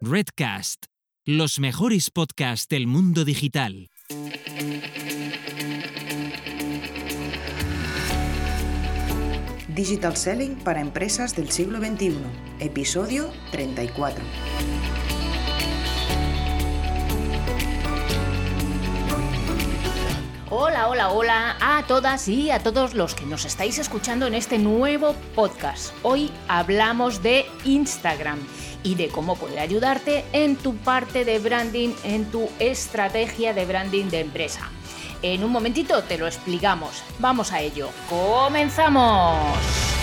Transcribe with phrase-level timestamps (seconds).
[0.00, 0.84] Redcast,
[1.26, 3.90] los mejores podcasts del mundo digital.
[9.66, 12.14] Digital Selling para empresas del siglo XXI,
[12.60, 14.24] episodio 34.
[20.50, 24.58] Hola, hola, hola a todas y a todos los que nos estáis escuchando en este
[24.58, 25.92] nuevo podcast.
[26.04, 28.38] Hoy hablamos de Instagram
[28.88, 34.06] y de cómo poder ayudarte en tu parte de branding, en tu estrategia de branding
[34.06, 34.70] de empresa.
[35.20, 37.02] En un momentito te lo explicamos.
[37.18, 37.90] Vamos a ello.
[38.08, 39.97] ¡Comenzamos!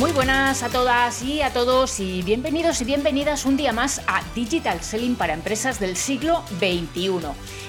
[0.00, 4.22] Muy buenas a todas y a todos y bienvenidos y bienvenidas un día más a
[4.34, 7.20] Digital Selling para empresas del siglo XXI,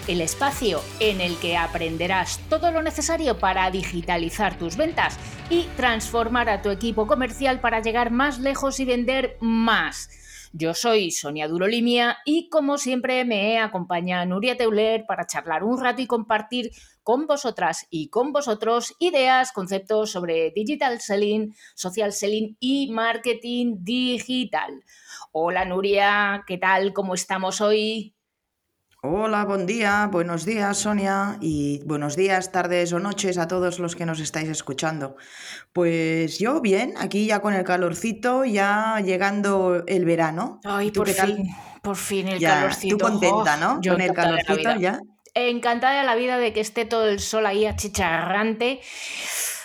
[0.08, 5.17] el espacio en el que aprenderás todo lo necesario para digitalizar tus ventas
[5.49, 10.20] y transformar a tu equipo comercial para llegar más lejos y vender más.
[10.53, 16.02] Yo soy Sonia Durolimia y como siempre me acompaña Nuria Teuler para charlar un rato
[16.02, 16.71] y compartir
[17.03, 24.83] con vosotras y con vosotros ideas, conceptos sobre digital selling, social selling y marketing digital.
[25.31, 26.91] Hola Nuria, ¿qué tal?
[26.91, 28.13] ¿Cómo estamos hoy?
[29.03, 33.95] Hola, buen día, buenos días Sonia y buenos días, tardes o noches a todos los
[33.95, 35.16] que nos estáis escuchando.
[35.73, 40.59] Pues yo bien, aquí ya con el calorcito, ya llegando el verano.
[40.63, 41.49] Ay, por fin,
[41.81, 42.97] por fin el ya, calorcito.
[42.97, 43.81] Tú contenta, ¿no?
[43.81, 44.99] Yo con el calorcito ya.
[45.33, 48.81] Encantada de la vida de que esté todo el sol ahí achicharrante.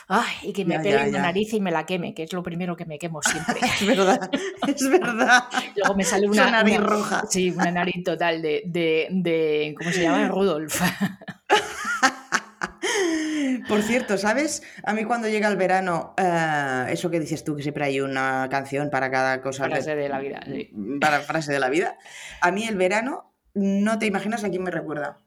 [0.08, 2.42] Ay, y que me Ya, en la nariz y me la queme, que es lo
[2.42, 3.56] primero que me quemo siempre.
[3.80, 4.30] Es verdad,
[4.68, 5.44] es verdad.
[5.74, 7.24] Luego me sale una, nariz una- roja.
[7.28, 10.28] Sí, una nariz total de, de, de- ¿cómo se llama?
[10.28, 10.80] Rudolf.
[13.68, 14.62] Por cierto, ¿sabes?
[14.84, 18.48] A mí cuando llega el verano, eh, eso que dices tú, que siempre hay una
[18.50, 20.41] canción para cada cosa, Frase de la vida.
[20.44, 20.70] sí.
[21.00, 21.97] para frase de la vida.
[22.41, 25.19] A mí el verano, no te imaginas a quién me recuerda.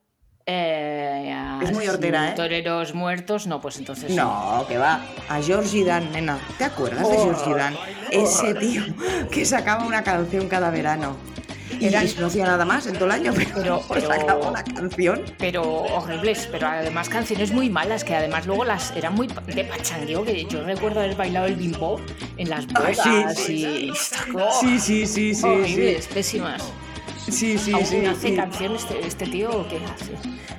[0.52, 2.34] Eh, Es muy hortera, ¿eh?
[2.36, 4.10] Toreros muertos, no, pues entonces.
[4.10, 4.16] sí.
[4.16, 5.02] No, que va.
[5.30, 6.40] A Georgie Dan, nena.
[6.58, 7.76] ¿Te acuerdas de Oh, Georgie Dan?
[8.12, 8.84] Ese tío
[9.30, 11.16] que sacaba una canción cada verano.
[11.80, 14.50] Y Era- no hacía nada más en todo el año, pero, Pero- pues pero- sacaba
[14.50, 15.22] una canción.
[15.38, 20.24] Pero horribles, pero además canciones muy malas, que además luego las eran muy de pachangueo,
[20.26, 22.02] que yo recuerdo haber bailado el bimbo
[22.38, 22.98] en las bodas
[23.36, 23.92] sí, y...
[24.36, 25.46] Oh, Sí, sí, sí, sí.
[25.46, 26.64] horribles, pésimas.
[27.32, 28.06] Sí, sí, ¿Aún sí.
[28.06, 28.66] hace sí.
[28.76, 30.14] este, este tío o qué hace?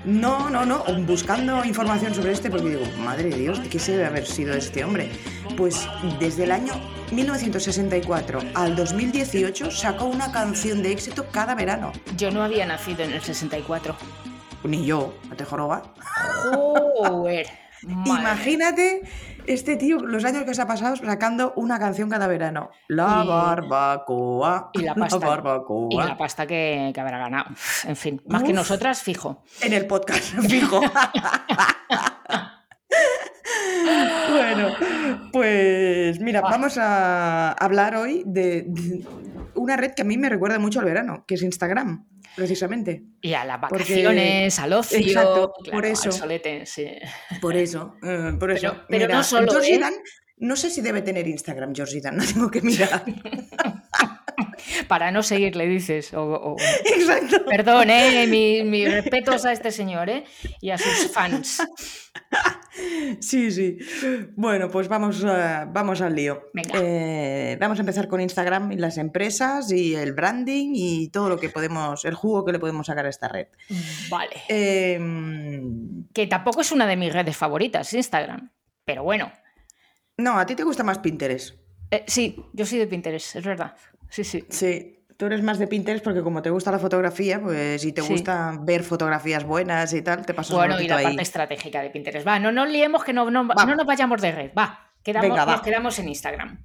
[0.05, 0.85] No, no, no.
[1.07, 4.85] Buscando información sobre este, porque digo, madre de Dios, ¿qué se debe haber sido este
[4.85, 5.11] hombre?
[5.57, 5.89] Pues
[6.19, 6.73] desde el año
[7.13, 11.93] 1964 al 2018 sacó una canción de éxito cada verano.
[12.17, 13.97] Yo no había nacido en el 64.
[14.65, 15.95] Ni yo, ¿no te joroba?
[16.45, 17.47] Joder.
[17.83, 19.03] Imagínate
[19.47, 22.71] este tío, los años que se ha pasado sacando una canción cada verano.
[22.89, 24.71] La Y- barbacoa.
[24.75, 25.19] y la pasta.
[25.19, 25.89] barbacoa.
[25.91, 27.47] Y la pasta que, que habrá ganado.
[27.85, 29.43] En fin, más que nosotras, fijo.
[29.63, 30.81] En el podcast, fijo.
[34.31, 34.69] bueno,
[35.33, 36.51] pues mira, Buah.
[36.51, 39.05] vamos a hablar hoy de, de
[39.55, 43.03] una red que a mí me recuerda mucho al verano, que es Instagram, precisamente.
[43.21, 44.99] Y a las Porque- vacaciones, al ocio.
[44.99, 46.07] Exacto, claro, por eso.
[46.11, 46.87] Al solete, sí.
[47.41, 48.73] Por eso, eh, por eso.
[48.89, 49.79] Pero- pero no solo, Georgie ¿eh?
[49.79, 49.95] Dan,
[50.39, 53.05] no sé si debe tener Instagram, Georgie Dan, no tengo que mirar.
[54.91, 56.13] Para no seguirle, dices.
[56.15, 57.45] o- o- Exacto.
[57.47, 58.27] Perdón, ¿eh?
[58.27, 60.25] Mi- mis respetos a este señor, ¿eh?
[60.61, 61.63] Y a sus fans.
[63.21, 63.79] Sí, sí.
[64.35, 66.43] Bueno, pues vamos, eh, vamos al lío.
[66.55, 66.71] Venga.
[66.83, 71.39] Eh, vamos a empezar con Instagram y las empresas y el branding y todo lo
[71.39, 73.47] que podemos, el jugo que le podemos sacar a esta red.
[74.09, 74.43] Vale.
[74.49, 75.01] Eh,
[76.13, 78.51] Que tampoco es una de mis redes favoritas, Instagram.
[78.85, 79.31] Pero bueno.
[80.17, 81.55] no, a ti te gusta más Pinterest.
[81.93, 83.75] Eh, sí, yo soy de Pinterest, es verdad.
[84.11, 84.45] Sí, sí.
[84.49, 88.03] Sí, tú eres más de Pinterest porque como te gusta la fotografía, pues si te
[88.03, 88.09] Sí.
[88.13, 91.05] gusta ver fotografías buenas y tal, te pasas un Bueno, y la ahí.
[91.05, 92.27] parte estratégica de Pinterest.
[92.27, 94.51] Va, no nos liemos que no, no, no nos vayamos de red.
[94.59, 95.53] Va, quedamos, Venga, va.
[95.53, 96.59] nos quedamos en Instagram.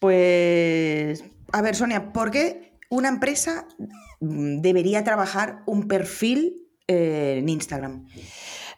[0.00, 3.66] Pues, a ver, Sonia, ¿por qué una empresa
[4.20, 8.06] mm, debería trabajar un perfil eh, en Instagram?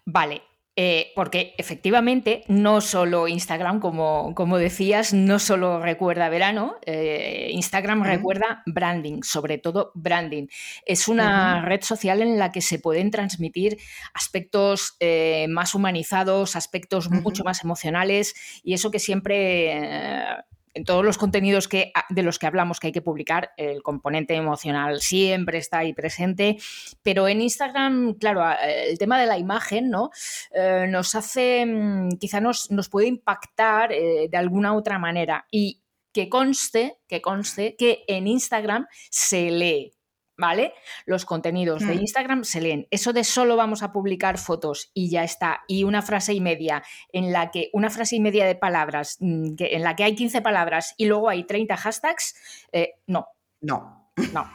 [0.04, 0.42] Vale,
[0.76, 8.02] eh, porque efectivamente no solo Instagram, como, como decías, no solo recuerda verano, eh, Instagram
[8.02, 10.48] recuerda branding, sobre todo branding.
[10.84, 13.78] Es una red social en la que se pueden transmitir
[14.14, 18.34] aspectos eh, más humanizados, aspectos mucho más emocionales
[18.64, 20.44] y eso que siempre...
[20.74, 24.34] en todos los contenidos que, de los que hablamos que hay que publicar, el componente
[24.34, 26.58] emocional siempre está ahí presente,
[27.02, 30.10] pero en Instagram, claro, el tema de la imagen, ¿no?
[30.52, 35.80] Eh, nos hace, mm, quizá nos, nos puede impactar eh, de alguna otra manera y
[36.12, 39.92] que conste, que conste que en Instagram se lee,
[40.36, 40.74] ¿vale?
[41.06, 42.00] Los contenidos de mm.
[42.00, 42.86] Instagram se leen.
[42.90, 46.82] Eso de solo vamos a publicar fotos y ya está, y una frase y media,
[47.12, 50.42] en la que, una frase y media de palabras, mm, en la que hay 15
[50.42, 52.34] palabras y luego hay 30 hashtags,
[52.72, 53.26] eh, no.
[53.60, 54.10] No.
[54.32, 54.50] No.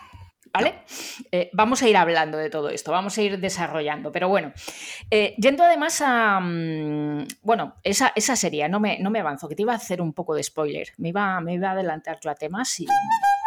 [0.52, 0.80] ¿Vale?
[1.32, 4.12] Eh, vamos a ir hablando de todo esto, vamos a ir desarrollando.
[4.12, 4.52] Pero bueno,
[5.12, 6.40] eh, yendo además a.
[6.40, 10.02] Mm, bueno, esa, esa sería, no me, no me avanzo, que te iba a hacer
[10.02, 10.90] un poco de spoiler.
[10.98, 12.88] Me iba, me iba a adelantar yo a temas y.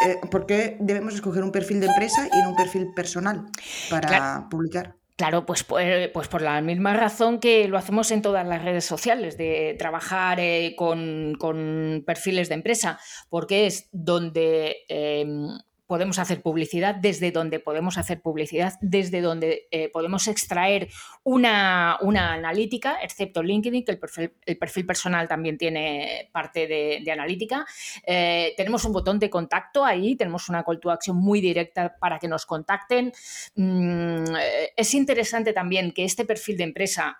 [0.06, 3.46] Eh, ¿Por qué debemos escoger un perfil de empresa y no un perfil personal
[3.90, 4.96] para publicar?
[5.16, 8.84] Claro, pues, pues, pues, por la misma razón que lo hacemos en todas las redes
[8.84, 10.40] sociales, de trabajar
[10.75, 15.46] con, con, perfiles de empresa, porque es donde em,
[15.93, 20.89] podemos hacer publicidad, desde donde podemos hacer publicidad, desde donde eh, podemos extraer
[21.23, 27.12] una, una, analítica, excepto LinkedIn, que el perfil, el perfil personal también tiene parte de,
[27.12, 27.67] analítica.
[28.06, 32.19] Eh, tenemos un botón de contacto ahí, tenemos una call to action muy directa para
[32.19, 33.12] que nos contacten.
[33.56, 37.19] Mm, eh, es interesante también que este perfil de empresa,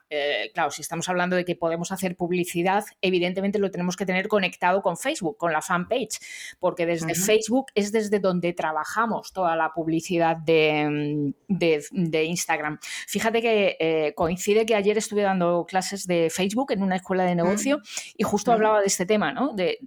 [0.55, 4.81] claro, si estamos hablando de que podemos hacer publicidad, evidentemente lo tenemos que tener conectado
[4.81, 6.19] con Facebook, con la fanpage,
[6.59, 12.79] porque desde Facebook es desde donde trabajamos toda la publicidad de, de, Instagram.
[13.09, 17.35] Fíjate que eh, coincide que ayer estuve dando clases de Facebook en una escuela de
[17.35, 17.81] negocio
[18.17, 19.53] y justo hablaba de este tema, ¿no?
[19.53, 19.81] De,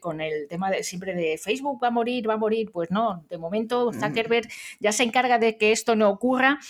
[0.00, 2.70] con el tema de siempre de Facebook va a morir, va a morir.
[2.70, 4.46] Pues no, de momento Zuckerberg
[4.78, 6.60] ya se encarga de que esto no ocurra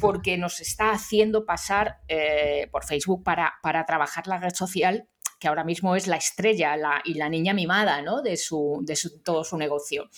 [0.00, 5.06] porque nos está haciendo pasar eh, por Facebook para, para trabajar la red social
[5.40, 8.22] que ahora mismo es la estrella y la niña mimada ¿no?
[8.22, 10.08] de, su, de todo su negocio.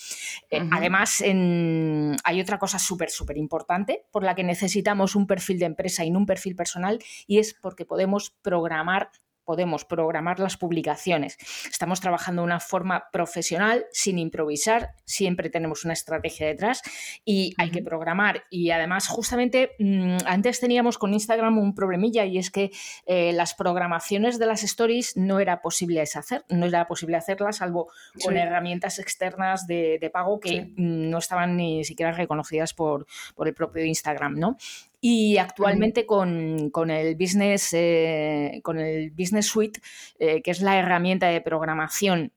[0.51, 5.65] Eh, además, hay otra cosa súper, súper importante por la que necesitamos un perfil de
[5.65, 9.09] empresa y no un perfil personal, y es porque podemos programar
[9.45, 11.37] podemos programar las publicaciones.
[11.69, 16.81] Estamos trabajando de una forma profesional, sin improvisar, siempre tenemos una estrategia detrás
[17.25, 18.43] y hay que programar.
[18.49, 22.71] Y además, justamente, mm, antes teníamos con Instagram un problemilla y es que
[23.05, 27.89] eh, las programaciones de las stories no era posible hacer, no era posible hacerlas salvo
[28.23, 33.83] con herramientas externas de, pago que no estaban ni siquiera reconocidas por, por el propio
[33.83, 34.57] Instagram, ¿no?
[35.05, 39.81] Y actualmente con, el Business, eh, con el Business Suite,
[40.17, 42.31] eh, que es la herramienta de programación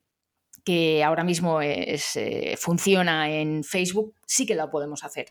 [0.64, 5.26] que ahora mismo es, eh, funciona en Facebook, sí que la podemos hacer,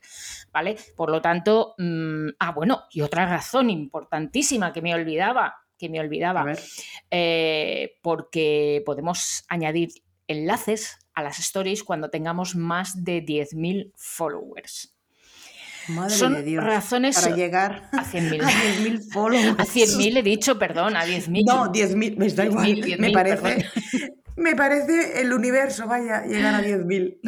[0.53, 0.77] ¿vale?
[0.95, 5.99] Por lo tanto, mm, ah, bueno, y otra razón importantísima que me olvidaba, que me
[5.99, 6.45] olvidaba,
[8.01, 9.89] porque podemos añadir
[10.29, 14.94] enlaces a las stories cuando tengamos más de 10.000 followers.
[15.87, 19.59] Madre Son de Dios, razones para llegar a 100.000 10.000 followers.
[19.59, 21.43] A 100.000 he dicho, perdón, a 10.000.
[21.45, 22.81] No, 10.000, me da igual.
[22.81, 23.65] 10 me parece.
[24.37, 27.19] Me parece el universo, vaya, llegar a 10.000.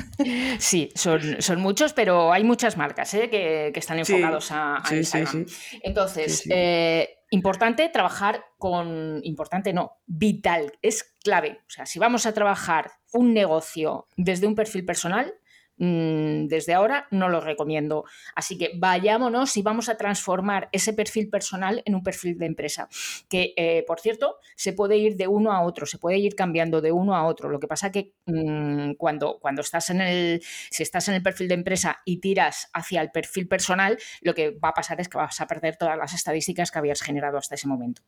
[0.59, 3.29] Sí, son, son muchos, pero hay muchas marcas ¿eh?
[3.29, 5.45] que, que, están enfocados a, a Instagram.
[5.83, 9.21] Entonces, eh, importante trabajar con.
[9.23, 11.59] Importante no, vital, es clave.
[11.61, 15.33] O sea, si vamos a trabajar un negocio desde un perfil personal,
[15.77, 18.05] Mm, desde ahora no lo recomiendo.
[18.35, 22.87] Así que vayámonos y vamos a transformar ese perfil personal en un perfil de empresa,
[23.29, 26.81] que eh, por cierto se puede ir de uno a otro, se puede ir cambiando
[26.81, 27.49] de uno a otro.
[27.49, 30.41] Lo que pasa que mm, cuando, cuando estás en el,
[30.71, 34.51] si estás en el perfil de empresa y tiras hacia el perfil personal, lo que
[34.51, 37.55] va a pasar es que vas a perder todas las estadísticas que habías generado hasta
[37.55, 38.01] ese momento.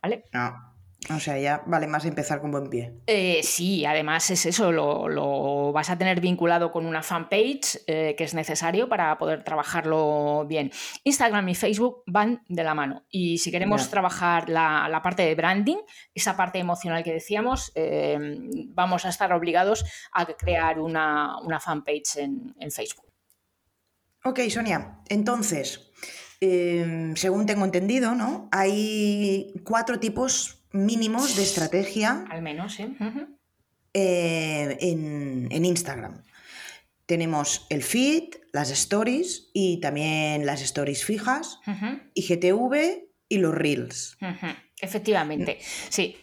[0.00, 0.24] ¿Vale?
[0.32, 0.77] Ah.
[1.10, 2.92] O sea, ya vale más empezar con buen pie.
[3.06, 8.24] Eh, sí, además es eso, lo, vas a tener vinculado con una fanpage eh, que
[8.24, 10.70] es necesario para poder trabajarlo bien.
[11.04, 15.78] Instagram y Facebook van de la mano y si queremos trabajar la, parte de branding,
[16.14, 18.18] esa parte emocional que decíamos, eh,
[18.66, 23.06] vamos a estar obligados a crear una, fanpage en, en, Facebook.
[24.24, 25.90] Ok, Sonia, entonces,
[26.40, 28.48] según tengo entendido, ¿no?
[28.50, 32.24] Hay cuatro tipos mínimos de estrategia.
[32.30, 32.78] Al menos.
[33.94, 36.22] Eh, en, Instagram.
[37.06, 41.58] Tenemos el feed, las stories y también las stories fijas,
[42.14, 44.18] IGTV y los reels.
[44.80, 45.58] Efectivamente,
[45.88, 46.16] sí.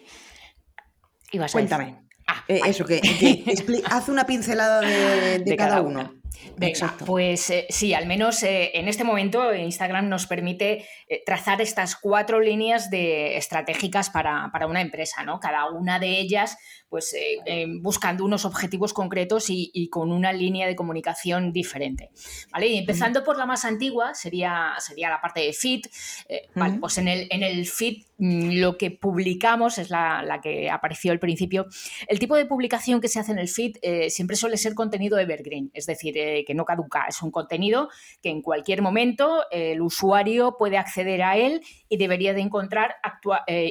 [1.51, 2.05] Cuéntame.
[2.27, 3.01] Ah, eh, eso, que,
[3.85, 6.14] haz una pincelada de, cada, uno.
[6.57, 11.61] Venga, pues eh, sí, al menos eh, en este momento Instagram nos permite eh, trazar
[11.61, 15.39] estas cuatro líneas de estratégicas para, para, una empresa, ¿no?
[15.39, 16.57] Cada una de ellas
[16.89, 22.09] pues eh, em, buscando unos objetivos concretos y, con una línea de comunicación diferente.
[22.51, 22.67] ¿vale?
[22.67, 25.81] Y empezando por la más antigua, sería, sería la parte de feed.
[26.27, 30.69] Eh, vale, pues en el, en el feed mm, lo que publicamos es la, que
[30.69, 31.67] apareció al principio.
[32.07, 35.17] El tipo de publicación que se hace en el feed eh, siempre suele ser contenido
[35.17, 37.05] evergreen, es decir, que no caduca.
[37.07, 37.89] Es un contenido
[38.21, 42.95] que en cualquier momento el usuario puede acceder a él y debería de encontrar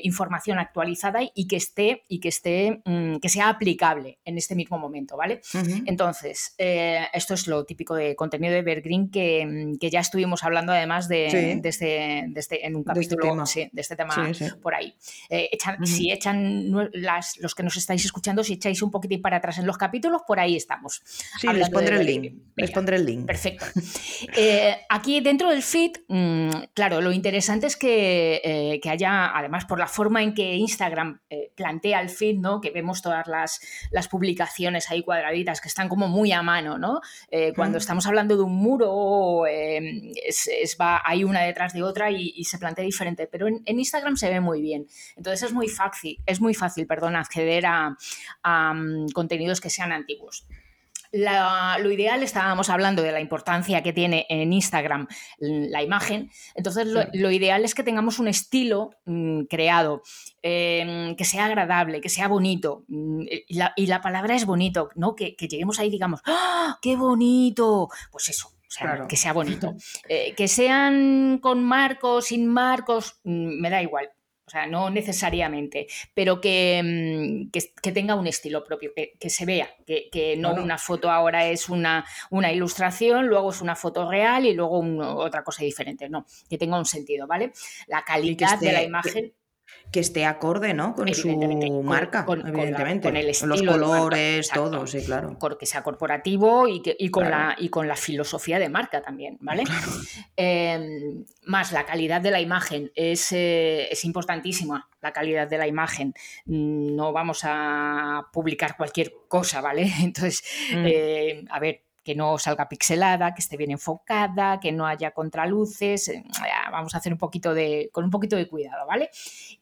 [0.03, 4.79] información actualizada y que esté, y que esté mm, que sea aplicable en este mismo
[4.79, 5.41] momento, ¿vale?
[5.87, 10.45] Entonces, eh, esto es lo típico de contenido de Evergreen que, mm, que ya estuvimos
[10.45, 14.15] hablando además de, este, este, en un este capítulo de este tema,
[14.63, 14.95] por ahí.
[15.31, 15.51] Eh,
[15.85, 19.67] si echan las, los que nos estáis escuchando, si echáis un poquitín para atrás en
[19.67, 21.03] los capítulos, por ahí estamos.
[21.41, 22.35] Sí, les pondré el link.
[22.57, 23.27] les pondré el link.
[23.27, 23.67] Perfecto.
[24.37, 29.79] Eh, aquí dentro del feed, mm, claro, lo interesante es que, que, haya, además por
[29.79, 31.21] la forma en que Instagram
[31.55, 32.61] plantea el feed, ¿no?
[32.61, 33.61] Que vemos todas las,
[33.91, 37.01] las, publicaciones ahí cuadraditas que están como muy a mano, ¿no?
[37.31, 42.11] Eh, cuando estamos hablando de un muro, em, es, va, hay una detrás de otra
[42.11, 44.87] y, se plantea diferente, pero en, Instagram se ve muy bien.
[45.17, 47.97] Entonces es muy fácil, es muy fácil, perdón, acceder a,
[48.75, 50.47] mm, contenidos que sean antiguos.
[51.15, 55.07] Lo ideal, estábamos hablando de la importancia que tiene en Instagram
[55.39, 60.03] la imagen, entonces lo, ideal es que tengamos un estilo mm, creado
[60.47, 62.85] Em, que sea agradable, que sea bonito.
[62.89, 63.23] Mm,
[63.77, 65.15] y la, palabra es bonito, ¿no?
[65.15, 66.79] Que, lleguemos ahí y digamos, ¡ah!
[66.83, 67.89] ¡Qué bonito!
[68.13, 68.51] Pues eso,
[69.09, 69.75] que sea bonito.
[70.11, 74.11] Eh, que sean con marcos, sin marcos, mm, me da igual.
[74.47, 79.69] O sea, no necesariamente, pero que, mm, que, tenga un estilo propio, que, se vea,
[79.87, 84.53] que, no una foto ahora es una, una, ilustración, luego es una foto real y
[84.53, 84.81] luego
[85.17, 86.09] otra cosa diferente.
[86.11, 87.53] No, que tenga un sentido, ¿vale?
[87.87, 89.33] La calidad de la imagen
[89.95, 90.95] que esté acorde, ¿no?
[90.95, 91.37] Con su
[91.85, 93.09] marca, evidentemente.
[93.09, 95.39] Con, el estilo Los colores, todo, sí, claro.
[95.59, 99.39] Que sea corporativo y, que, y con la, y con la filosofía de marca también,
[99.41, 99.63] ¿vale?
[100.37, 105.69] Em, más la calidad de la imagen es, eh, es, importantísima, la calidad de la
[105.69, 106.13] imagen.
[106.47, 109.89] No vamos a publicar cualquier cosa, ¿vale?
[110.03, 110.85] Entonces, mm.
[110.87, 116.09] eh, a ver, que no salga pixelada, que esté bien enfocada, que no haya contraluces.
[116.09, 116.23] Eh,
[116.71, 119.11] vamos a hacer un poquito de, con un poquito de cuidado, ¿vale?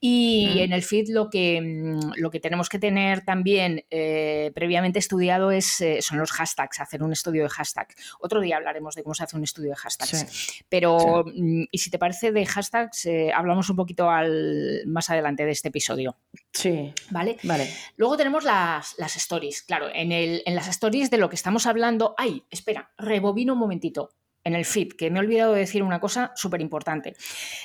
[0.00, 4.98] Y en el feed lo que, mm, lo que tenemos que tener también eh, previamente
[4.98, 7.88] estudiado es, eh, son los hashtags, hacer un estudio de hashtag.
[8.20, 10.64] Otro día hablaremos de cómo se hace un estudio de hashtags.
[10.68, 15.52] Pero, mm, y si te parece de hashtags, hablamos un poquito al, más adelante de
[15.52, 16.16] este episodio.
[16.52, 16.92] Sí.
[17.10, 17.38] ¿Vale?
[17.42, 17.68] Vale.
[17.96, 19.62] Luego tenemos las, las stories.
[19.62, 23.58] Claro, en, el, en las stories de lo que estamos hablando hay espera, rebobino un
[23.58, 24.10] momentito
[24.44, 27.14] en el feed, que me he olvidado de decir una cosa súper importante.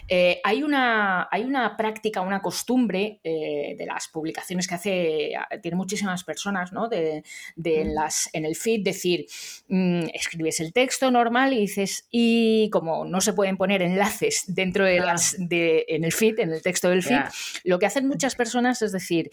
[0.08, 5.32] Eh, hay, una, hay una práctica, una costumbre eh, de las publicaciones que hace,
[5.62, 6.88] tiene muchísimas personas, ¿no?
[6.88, 7.24] De,
[7.56, 7.94] mm.
[7.94, 9.26] las, en el feed, decir,
[9.68, 14.86] mm, escribes el texto normal y dices, y como no se pueden poner enlaces dentro
[14.86, 17.22] de las, de, en el feed, en el texto del feed,
[17.64, 19.32] lo que hacen muchas personas es decir,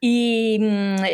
[0.00, 1.04] y mm,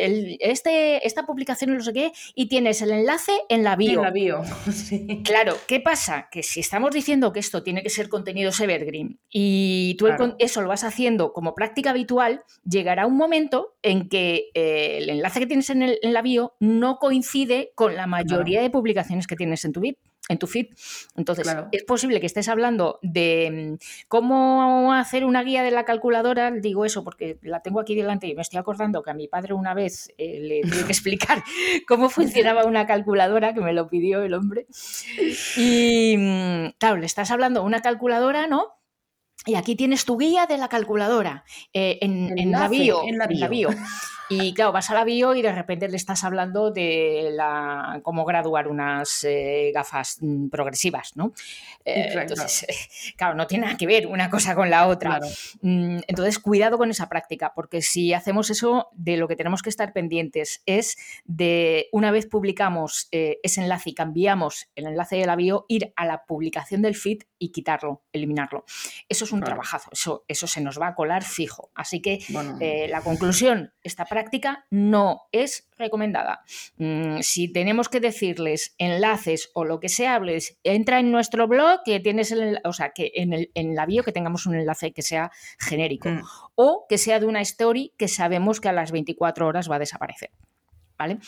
[0.41, 3.93] este, esta publicación no sé qué, y tienes el enlace en la bio.
[3.93, 4.43] En la bio,
[5.25, 6.29] Claro, ¿Qué pasa?
[6.31, 10.07] Que si estamos diciendo que esto tiene que ser contenido evergreen y tú
[10.39, 15.41] eso lo vas haciendo como práctica habitual, llegará un momento en que eh, el enlace
[15.41, 19.73] que tienes en, la bio no coincide con la mayoría de publicaciones que tienes en
[19.73, 19.97] tu bit
[20.29, 20.69] en tu feed.
[21.17, 26.51] Entonces, es posible que estés hablando de mm, cómo hacer una guía de la calculadora,
[26.51, 29.55] digo eso porque la tengo aquí delante y me estoy acordando que a mi padre
[29.55, 31.43] una vez eh, le tuve que explicar
[31.87, 34.67] cómo funcionaba una calculadora, que me lo pidió el hombre.
[35.57, 38.79] Y mm, claro, le estás hablando de una calculadora, ¿no?
[39.45, 43.71] Y aquí tienes tu guía de la calculadora eh, en, la bio, en, la bio.
[44.33, 48.25] Y claro, vas a la bio y de repente le estás hablando de la, cómo
[48.25, 51.35] graduar unas eh, gafas mm, progresivas, ¿no?
[51.85, 52.67] Eh, entonces,
[53.17, 55.21] claro, no tiene nada que ver una cosa con la otra.
[55.61, 59.71] Mm, entonces, cuidado con esa práctica, porque si hacemos eso, de lo que tenemos que
[59.71, 65.27] estar pendientes es de, una vez publicamos eh, ese enlace y cambiamos el enlace de
[65.27, 68.65] la bio, ir a la publicación del feed y quitarlo, eliminarlo.
[69.09, 71.71] Eso es un trabajazo, eso, eso se nos va a colar fijo.
[71.75, 72.21] Así que
[72.89, 76.43] la conclusión, esta práctica práctica no es recomendada.
[76.77, 81.81] Mm, si tenemos que decirles enlaces o lo que se hables, entra en nuestro blog
[81.85, 84.93] que tienes el, o sea, que en, el, en la bio que tengamos un enlace
[84.93, 86.23] que sea genérico mm.
[86.55, 89.81] o que sea de una story que sabemos que a las 24 horas va a
[89.81, 90.31] desaparecer.
[90.99, 91.19] ¿vale?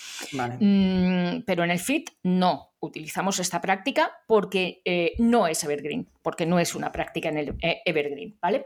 [0.61, 6.47] Mm, pero en el FIT no utilizamos esta práctica porque eh, no es evergreen, porque
[6.47, 8.65] no es una práctica en el eh, evergreen, ¿vale?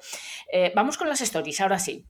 [0.52, 2.04] Eh, vamos con las stories, ahora sí.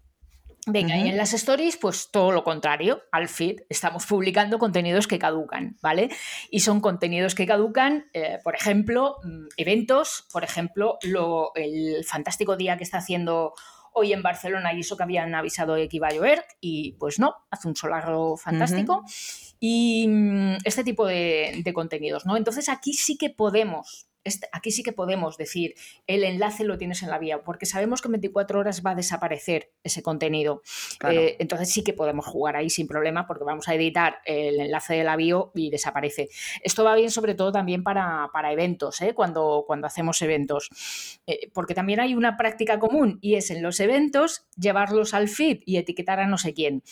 [0.68, 5.18] Venga, y en las stories, pues todo lo contrario, al feed estamos publicando contenidos que
[5.18, 6.10] caducan, ¿vale?
[6.50, 8.06] Y son contenidos que caducan,
[8.44, 13.54] por ejemplo, mm, eventos, por ejemplo, lo, el fantástico día que está haciendo
[13.92, 17.34] hoy en Barcelona y eso que habían avisado que iba a llover y pues no,
[17.50, 19.04] hace un solarro fantástico.
[19.60, 22.36] Y mm, este tipo de, de, contenidos, ¿no?
[22.36, 25.74] Entonces aquí sí que podemos este, aquí sí que podemos decir,
[26.06, 28.94] el enlace lo tienes en la vía, porque sabemos que en 24 horas va a
[28.94, 30.62] desaparecer ese contenido.
[31.08, 34.94] Eh, entonces sí que podemos jugar ahí sin problema, porque vamos a editar el enlace
[34.94, 36.28] de la bio y desaparece.
[36.62, 39.14] Esto va bien sobre todo también para, eventos, ¿eh?
[39.14, 40.68] cuando, cuando hacemos eventos,
[41.26, 45.60] eh, porque también hay una práctica común y es en los eventos llevarlos al feed
[45.66, 46.82] y etiquetar a no sé quién.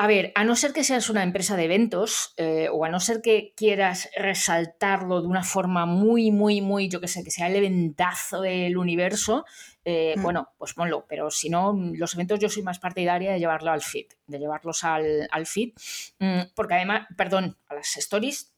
[0.00, 3.00] A ver, a no ser que seas una empresa de eventos eh, o a no
[3.00, 7.48] ser que quieras resaltarlo de una forma muy, muy, muy, yo que sé, que sea
[7.48, 9.44] el eventazo del universo,
[9.84, 10.22] eh, mm.
[10.22, 11.04] bueno, pues ponlo.
[11.06, 14.84] Pero si no, los eventos yo soy más partidaria de llevarlo al feed, de llevarlos
[14.84, 15.74] al, al feed,
[16.18, 18.54] mm, porque además, perdón, a las stories,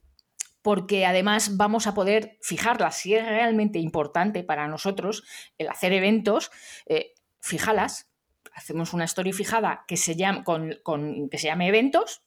[0.63, 2.99] porque además vamos a poder fijarlas.
[2.99, 5.25] Si es realmente importante para nosotros
[5.59, 6.53] el hacer eventos,
[6.87, 8.12] eh, fíjalas,
[8.55, 12.23] hacemos una story fijada que se, llama, con, que se llame eventos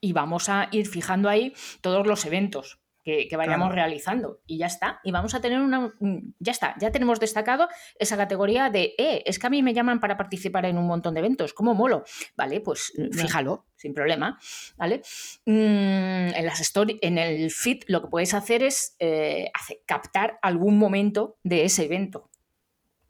[0.00, 5.00] y vamos a ir fijando ahí todos los eventos que, vayamos realizando y ya está.
[5.04, 5.94] Y vamos a tener una...
[6.40, 7.68] Ya está, ya tenemos destacado
[8.00, 11.14] esa categoría de, eh, es que a mí me llaman para participar en un montón
[11.14, 12.02] de eventos, ¿cómo molo?
[12.36, 14.40] Vale, pues fíjalo, sin problema,
[14.76, 15.02] ¿vale?
[15.44, 19.52] Mm, en, las story, en el feed lo que puedes hacer es eh,
[19.86, 22.28] captar algún momento de ese evento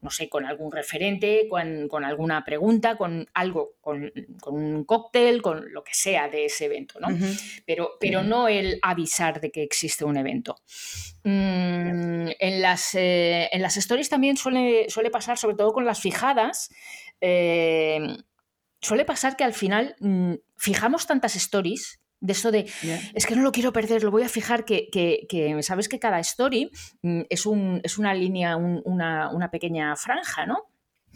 [0.01, 4.13] no sé, con algún referente, con, alguna pregunta, con algo, con,
[4.47, 7.09] un cóctel, con lo que sea de ese evento, ¿no?
[7.65, 10.57] pero, pero no el avisar de que existe un evento.
[11.25, 16.01] Mm, en, las, eh, en las stories también suele, suele pasar, sobre todo con las
[16.01, 16.71] fijadas,
[17.21, 17.99] eh,
[18.81, 22.67] suele pasar que al final mm, fijamos tantas stories de eso de,
[23.15, 24.89] es que no lo quiero perder, lo voy a fijar que,
[25.61, 26.71] sabes que cada story
[27.03, 30.65] mm, es, un, es una línea, una, una, pequeña franja, ¿no?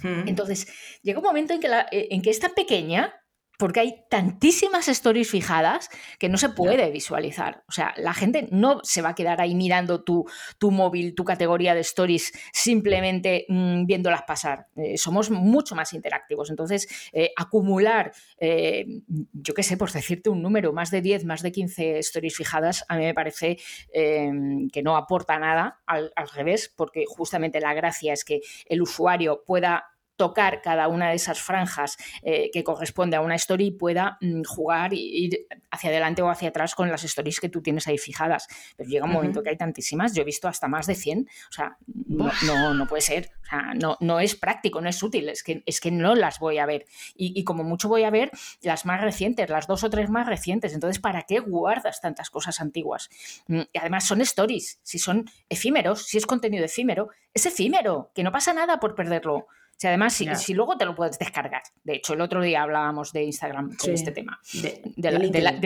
[0.03, 0.29] Hmm.
[0.29, 0.69] Entonces,
[1.03, 3.20] llega un momento en que, la, eh, en que es tan pequeña
[3.61, 7.63] porque hay tantísimas stories fijadas que no se puede visualizar.
[7.69, 10.25] O sea, la gente no se va a quedar ahí mirando tu,
[10.59, 14.69] tu móvil, tu categoría de stories, simplemente mm, viéndolas pasar.
[14.77, 16.49] Eh, somos mucho más interactivos.
[16.49, 18.87] Entonces, eh, acumular, eh,
[19.35, 22.87] yo qué sé, por decirte un número, más de 10, más de 15 stories fijadas,
[22.89, 23.59] a mí me parece
[23.93, 29.85] que no aporta nada, al revés, porque justamente la gracia es que el usuario pueda
[30.21, 34.43] tocar cada una de esas franjas eh, que corresponde a una story y pueda mm,
[34.43, 37.97] jugar e ir hacia adelante o hacia atrás con las stories que tú tienes ahí
[37.97, 38.47] fijadas.
[38.77, 41.53] Pero llega un momento que hay tantísimas, yo he visto hasta más de 100, o
[41.53, 45.43] sea, no, no, puede ser, o sea, no, no es práctico, no es útil, es
[45.43, 46.85] que, es que no las voy a ver.
[47.15, 48.31] Y, como mucho voy a ver
[48.61, 50.75] las más recientes, las dos o tres más recientes.
[50.75, 53.09] Entonces, ¿para qué guardas tantas cosas antiguas?
[53.47, 58.23] Mm, y además son stories, si son efímeros, si es contenido efímero, es efímero, que
[58.23, 59.47] no pasa nada por perderlo
[59.87, 61.63] además, si, luego te lo puedes descargar.
[61.85, 64.39] De hecho, el otro día hablábamos de Instagram con este tema.
[64.53, 64.83] De,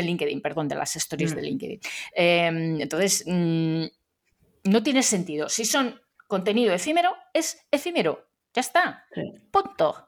[0.03, 0.41] LinkedIn.
[0.41, 1.37] perdón, de las stories mm.
[1.37, 1.81] de LinkedIn.
[2.15, 3.85] Em, entonces, mm,
[4.65, 5.49] no tiene sentido.
[5.49, 8.27] Si son contenido efímero, es efímero.
[8.55, 9.05] Ya está.
[9.51, 10.07] Punto.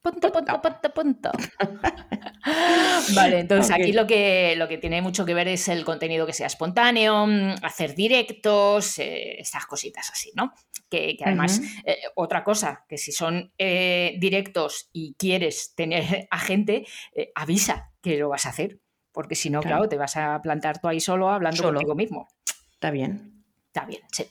[0.00, 1.30] Punto, punto, punto, punto.
[3.16, 6.32] vale, entonces aquí lo que, lo que tiene mucho que ver es el contenido que
[6.32, 7.26] sea espontáneo,
[7.60, 10.52] hacer directos, eh, estas cositas así, ¿no?
[10.88, 16.86] Que, además, eh, otra cosa, que si son eh, directos y quieres tener a gente,
[17.34, 18.78] avisa que lo vas a hacer.
[19.10, 19.88] Porque si no, claro.
[19.88, 22.28] te vas a plantar tú ahí solo hablando contigo mismo.
[22.72, 23.41] Está bien.
[23.74, 24.26] Está bien, sí.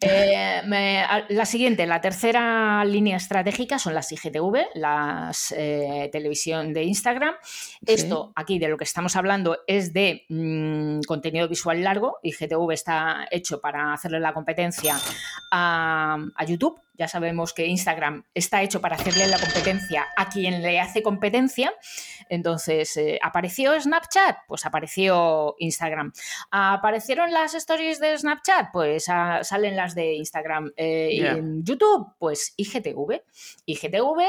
[0.00, 0.62] Eh,
[1.28, 7.34] la siguiente, la tercera línea estratégica son las IGTV, las eh, televisión de Instagram.
[7.84, 12.20] Esto aquí de lo que estamos hablando es de mm, contenido visual largo.
[12.22, 14.96] IGTV está hecho para hacerle la competencia
[15.50, 20.60] a, a YouTube ya sabemos que Instagram está hecho para hacerle la competencia a quien
[20.60, 21.72] le hace competencia.
[22.28, 24.36] Entonces, eh, ¿apareció Snapchat?
[24.46, 26.12] Pues apareció Instagram.
[26.50, 28.66] ¿Aparecieron las stories de Snapchat?
[28.70, 30.72] Pues ah, salen las de Instagram.
[30.76, 33.22] Eh, y en YouTube, pues IGTV.
[33.64, 34.20] IGTV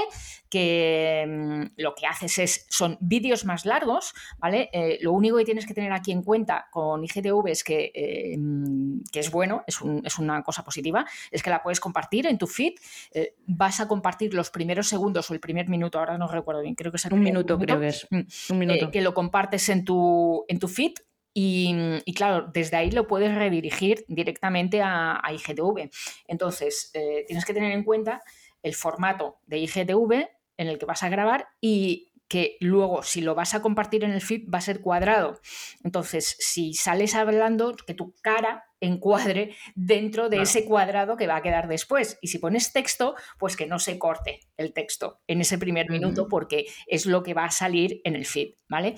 [0.50, 4.70] que mm, lo que haces es, son vídeos más largos, ¿vale?
[4.72, 9.02] Eh, lo único que tienes que tener aquí en cuenta con IGTV es que, mm,
[9.12, 12.48] que es bueno, es, es, una cosa positiva, es que la puedes compartir en tu
[12.48, 12.74] feed feed,
[13.14, 16.76] eh, vas a compartir los primeros segundos o el primer minuto, ahora no recuerdo bien,
[16.76, 18.08] creo que es un minuto, creo que es.
[18.10, 18.22] Mm,
[18.52, 18.92] un minuto.
[18.92, 20.94] que lo compartes en tu, en tu feed
[21.34, 25.90] y, claro, desde ahí lo puedes redirigir directamente a, IGTV.
[26.28, 28.22] Entonces, eh, tienes que tener en cuenta
[28.64, 33.36] el formato de IGTV en el que vas a grabar y que luego si lo
[33.36, 35.40] vas a compartir en el feed va a ser cuadrado.
[35.84, 41.42] Entonces, si sales hablando, que tu cara encuadre dentro de ese cuadrado que va a
[41.42, 42.18] quedar después.
[42.22, 46.28] Y si pones texto, pues que no se corte el texto en ese primer minuto
[46.28, 48.96] porque es lo que va a salir en el feed, ¿vale?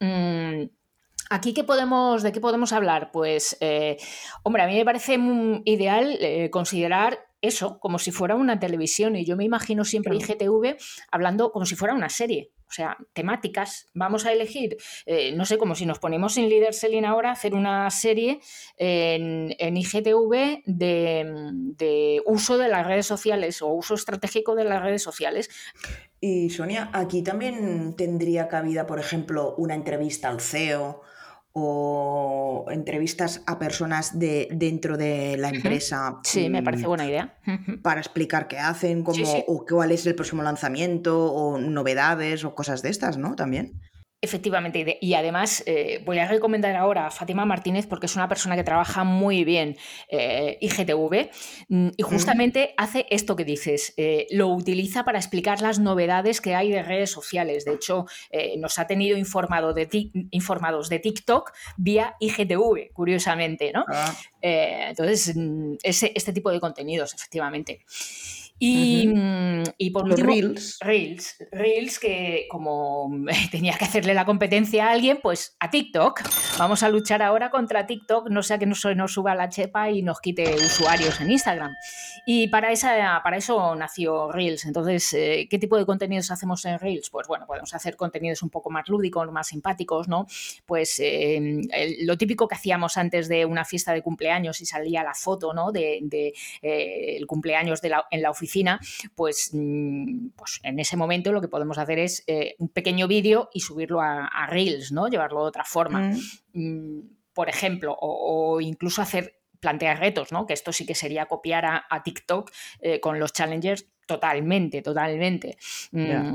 [0.00, 0.64] Mm,
[1.30, 3.10] Aquí, ¿qué podemos, ¿de qué podemos hablar?
[3.10, 3.96] Pues, eh,
[4.42, 5.18] hombre, a mí me parece
[5.64, 10.76] ideal eh, considerar eso como si fuera una televisión y yo me imagino siempre IGTV
[11.10, 12.50] hablando como si fuera una serie.
[12.68, 13.86] O sea, temáticas.
[13.94, 17.54] Vamos a elegir, eh, no sé, como si nos ponemos en Leader Selling ahora, hacer
[17.54, 18.40] una serie
[18.76, 25.02] en, IGTV de, de, uso de las redes sociales o uso estratégico de las redes
[25.02, 25.50] sociales.
[26.20, 31.02] Y Sonia, aquí también tendría cabida, por ejemplo, una entrevista al CEO
[31.56, 36.18] o entrevistas a personas de dentro de la empresa.
[36.24, 37.38] Sí, me parece mm, buena idea.
[37.80, 42.82] Para explicar qué hacen, cómo, o cuál es el próximo lanzamiento, o novedades, o cosas
[42.82, 43.36] de estas, ¿no?
[43.36, 43.80] También.
[44.24, 48.56] Efectivamente, y además eh, voy a recomendar ahora a Fátima Martínez porque es una persona
[48.56, 49.76] que trabaja muy bien
[50.08, 51.28] eh, IGTV
[51.68, 56.54] mm, y justamente hace esto que dices, eh, lo utiliza para explicar las novedades que
[56.54, 57.66] hay de redes sociales.
[57.66, 58.06] De hecho,
[58.56, 59.88] nos ha tenido informado de
[60.30, 63.84] informados de TikTok vía IGTV, curiosamente, ¿no?
[63.88, 64.14] Ah.
[64.40, 67.84] entonces, mm, ese, este tipo de contenidos, efectivamente.
[68.64, 70.78] Mm, y, por último, Reels.
[70.80, 71.36] Reels.
[71.52, 73.10] Reels que como
[73.50, 76.22] tenía que hacerle la competencia a alguien, pues a TikTok.
[76.58, 80.02] Vamos a luchar ahora contra TikTok, no sea que nos, nos suba la chepa y
[80.02, 81.74] nos quite usuarios en Instagram.
[82.26, 84.64] Y para, esa, para eso nació Reels.
[84.64, 87.10] Entonces, eh, ¿qué tipo de contenidos hacemos en Reels?
[87.10, 90.26] Pues bueno, podemos hacer contenidos un poco más lúdicos, más simpáticos, ¿no?
[90.64, 91.62] Pues em,
[92.02, 95.72] lo típico que hacíamos antes de una fiesta de cumpleaños y salía la foto, ¿no?
[95.72, 96.02] De,
[96.62, 98.53] eh, el cumpleaños de la, en la oficina
[99.14, 103.50] pues, mm, pues en ese momento lo que podemos hacer es eh, un pequeño vídeo
[103.52, 105.08] y subirlo a, Reels, ¿no?
[105.08, 106.00] Llevarlo de otra forma.
[106.00, 106.18] Mm.
[106.52, 110.46] Mm, por ejemplo, o, incluso hacer plantear retos, ¿no?
[110.46, 115.56] Que esto sí que sería copiar a, TikTok eh, con los challengers totalmente, totalmente.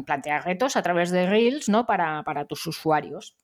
[0.06, 1.86] Plantear retos a través de Reels, ¿no?
[1.86, 3.36] Para, para tus usuarios.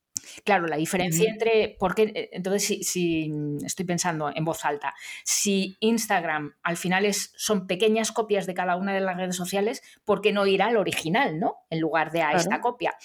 [0.43, 3.32] Claro, la diferencia entre, porque eh, entonces si,
[3.63, 8.75] estoy pensando en voz alta, si Instagram al final es, son pequeñas copias de cada
[8.75, 11.58] una de las redes sociales, ¿por qué no ir al original, ¿no?
[11.69, 12.95] En lugar de a esta copia.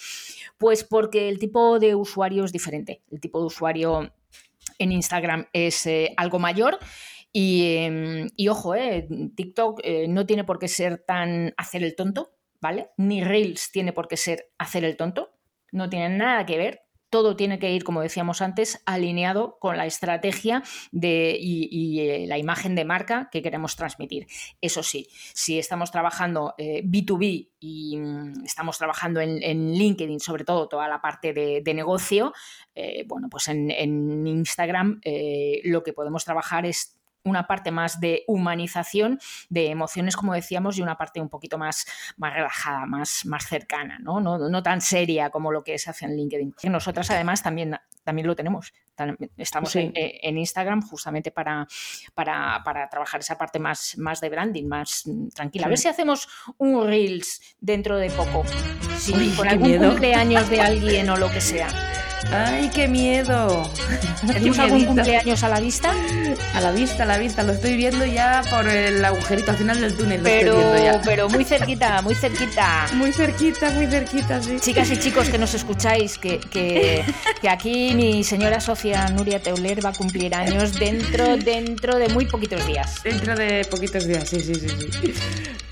[0.57, 3.01] Pues porque el tipo de usuario es diferente.
[3.11, 4.13] El tipo de usuario
[4.77, 6.79] en Instagram es eh, algo mayor.
[7.33, 12.89] Y, em, ojo, eh, TikTok no tiene por qué ser tan hacer el tonto, ¿vale?
[12.97, 15.33] Ni Reels tiene por qué ser hacer el tonto.
[15.71, 19.85] No tiene nada que ver todo tiene que ir, como decíamos antes, alineado con la
[19.85, 24.25] estrategia de, y, eh, la imagen de marca que queremos transmitir.
[24.61, 30.67] Eso sí, si estamos trabajando B2B eh, y mm, estamos trabajando en, LinkedIn, sobre todo
[30.67, 32.33] toda la parte de, negocio,
[32.73, 35.01] eh, bueno, pues en, en Instagram
[35.65, 40.81] lo que podemos trabajar es una parte más de humanización de emociones, como decíamos, y
[40.81, 41.85] una parte un poquito más,
[42.17, 44.19] más relajada, más, más cercana, ¿no?
[44.19, 44.63] ¿no?
[44.63, 46.55] tan seria como lo que se hace en LinkedIn.
[46.63, 48.73] Nosotras además también, también lo tenemos.
[49.37, 51.67] Estamos eh, en, Instagram justamente para,
[52.13, 55.03] para, trabajar esa parte más, más de branding, más
[55.33, 55.65] tranquila.
[55.65, 58.43] A ver si hacemos un Reels dentro de poco.
[58.97, 61.67] Si por algún cumpleaños de alguien o lo que sea.
[62.31, 63.71] ¡Ay, qué miedo!
[64.25, 65.93] ¿Tenemos algún cumpleaños a la vista?
[66.53, 67.43] A la vista, a la vista.
[67.43, 70.21] Lo estoy viendo ya por el agujerito al final del túnel.
[70.23, 72.87] Pero, pero muy cerquita, muy cerquita.
[72.93, 74.57] Muy cerquita, muy cerquita, sí.
[74.59, 77.03] Chicas y chicos que nos escucháis, que, que,
[77.41, 82.25] que aquí mi señora Sofía Nuria Teuler va a cumplir años dentro, dentro de muy
[82.25, 83.03] poquitos días.
[83.03, 84.67] Dentro de poquitos días, sí, sí, sí.
[84.69, 85.13] sí.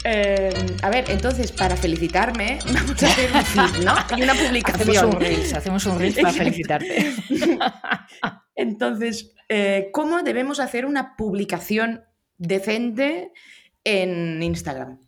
[0.06, 0.50] Eh,
[0.82, 3.96] a ver, entonces, para felicitarme, vamos a hacer un feed, ¿no?
[4.18, 4.90] Y una publicación.
[4.90, 7.13] Hacemos un Reels, hacemos un Reels para felicitarte.
[8.56, 12.04] Entonces, eh, ¿cómo debemos hacer una publicación
[12.38, 13.32] decente
[13.84, 14.99] en Instagram?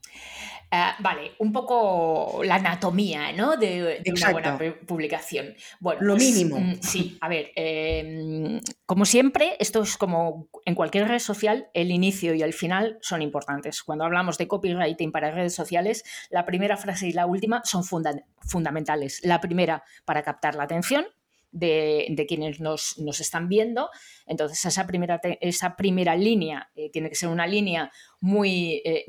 [0.73, 3.57] Ah, vale, un poco la anatomía ¿no?
[3.57, 5.53] de, una buena publicación.
[5.81, 6.61] Bueno, lo pues, mínimo.
[6.61, 11.91] Mm, sí, a ver, em, como siempre, esto es como en cualquier red social, el
[11.91, 13.83] inicio y el final son importantes.
[13.83, 19.19] Cuando hablamos de copywriting para redes sociales, la primera frase y la última son fundamentales.
[19.25, 21.05] La primera para captar la atención
[21.51, 23.89] de, quienes nos, están viendo.
[24.25, 28.81] Entonces, esa primera, esa primera línea eh, tiene que ser una línea muy.
[28.85, 29.05] Eh,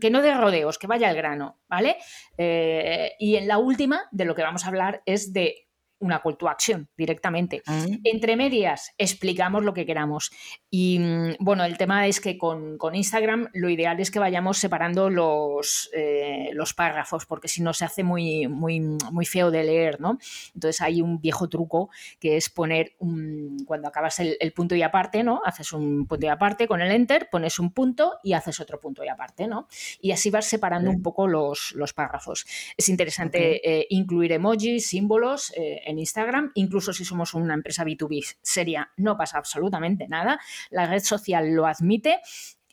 [0.00, 1.96] que no de rodeos, que vaya al grano, ¿vale?
[2.36, 5.69] Eh, y en la última, de lo que vamos a hablar es de
[6.00, 7.62] una call to action directamente.
[7.66, 7.86] Ah.
[8.04, 10.30] Entre medias, explicamos lo que queramos.
[10.70, 15.10] Y mm, bueno, el tema es que con, Instagram lo ideal es que vayamos separando
[15.10, 20.00] los, eh, los párrafos, porque si no se hace muy, muy, muy feo de leer,
[20.00, 20.18] ¿no?
[20.54, 25.22] Entonces hay un viejo truco que es poner un, cuando acabas el, punto y aparte,
[25.22, 25.42] ¿no?
[25.44, 29.04] Haces un punto y aparte con el enter, pones un punto y haces otro punto
[29.04, 29.68] y aparte, ¿no?
[30.00, 32.46] Y así vas separando un poco los, los párrafos.
[32.76, 35.52] Es interesante eh, incluir emojis, símbolos.
[35.56, 40.40] Eh, en Instagram, incluso si somos una empresa B2B seria, no pasa absolutamente nada.
[40.70, 42.20] La red social lo admite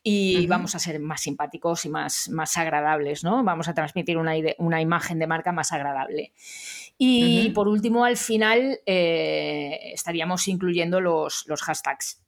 [0.10, 3.44] y vamos a ser más simpáticos y más, más agradables, ¿no?
[3.44, 6.32] Vamos a transmitir una, una imagen de marca más agradable.
[6.98, 12.24] Y por último, al final, eh, estaríamos incluyendo los, los hashtags.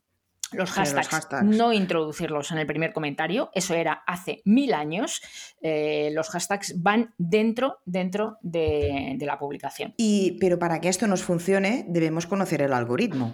[0.51, 5.21] Los hashtags, no introducirlos en el primer comentario, eso era hace mil años.
[5.62, 9.93] Eh, los hashtags van dentro, dentro de, la publicación.
[9.97, 13.33] Y, pero para que esto nos funcione, debemos conocer el algoritmo.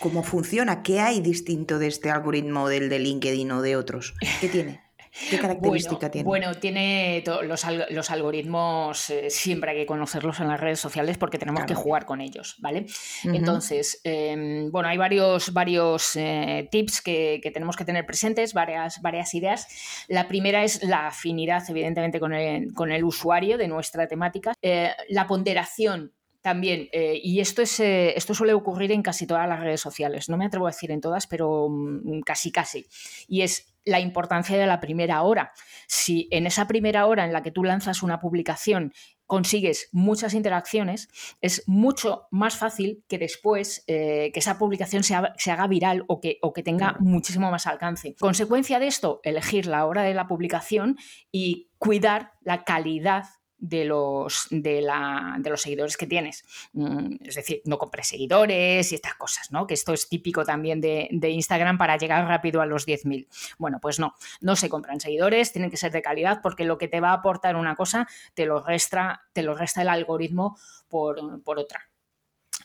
[0.00, 0.82] ¿Cómo funciona?
[0.82, 4.14] ¿Qué hay distinto de este algoritmo del de LinkedIn o de otros?
[4.40, 4.83] ¿Qué tiene?
[5.30, 6.26] ¿Qué característica tiene?
[6.26, 11.38] Bueno, tiene los, los algoritmos, eh, siempre hay que conocerlos en las redes sociales porque
[11.38, 12.86] tenemos que jugar con ellos, ¿vale?
[13.22, 19.34] Entonces, em, bueno, hay varios, varios eh, tips que, tenemos que tener presentes, varias, varias
[19.34, 19.68] ideas.
[20.08, 24.54] La primera es la afinidad, evidentemente, con el, con el usuario de nuestra temática.
[24.62, 26.12] Eh, la ponderación
[26.44, 30.44] también, y esto, es, esto suele ocurrir en casi todas las redes sociales, no me
[30.44, 32.86] atrevo a decir en todas, pero mm, casi casi,
[33.26, 35.52] y es la importancia de la primera hora.
[35.86, 38.92] Si en esa primera hora en la que tú lanzas una publicación
[39.26, 41.08] consigues muchas interacciones,
[41.40, 46.38] es mucho más fácil que después eh, que esa publicación se, haga viral o que,
[46.42, 48.14] o que tenga muchísimo más alcance.
[48.20, 50.98] Consecuencia de esto, elegir la hora de la publicación
[51.32, 53.24] y cuidar la calidad
[53.64, 56.44] de los, de, la, de los seguidores que tienes.
[56.74, 59.66] Mm, es decir, no compres seguidores y estas cosas, ¿no?
[59.66, 63.26] Que esto es típico también de, Instagram para llegar rápido a los 10.000.
[63.58, 66.88] Bueno, pues no, no se compran seguidores, tienen que ser de calidad porque lo que
[66.88, 71.18] te va a aportar una cosa te lo resta, te lo resta el algoritmo por,
[71.58, 71.88] otra.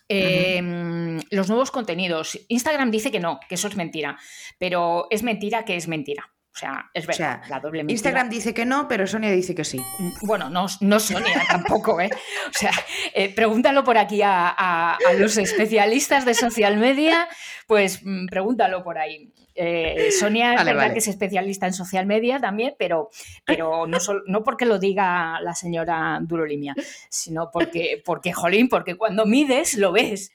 [0.09, 2.37] Em, los nuevos contenidos.
[2.49, 4.17] Instagram dice que no, que eso es mentira,
[4.57, 6.33] pero es mentira que es mentira.
[6.59, 7.93] O sea, es verdad, la doble mentira.
[7.93, 9.79] Instagram dice que no, pero Sonia dice que sí.
[9.79, 12.09] Mm, bueno, no, no Sonia tampoco, ¿eh?
[12.13, 12.71] O sea,
[13.13, 17.29] eh, pregúntalo por aquí a, los especialistas de social media,
[17.65, 19.33] pues mm, pregúntalo por ahí.
[19.55, 23.09] Eh, Sonia es verdad que es especialista en social media también, pero,
[23.45, 26.75] pero no, no porque lo diga la señora Durolimia,
[27.09, 30.31] sino porque, porque, jolín, porque cuando mides lo ves.